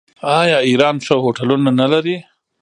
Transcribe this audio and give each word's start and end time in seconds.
آیا 0.39 0.57
ایران 0.67 0.95
ښه 1.05 1.15
هوټلونه 1.23 1.69
نلري؟ 1.79 2.17